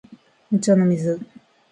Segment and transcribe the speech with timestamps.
[0.51, 1.21] お茶の水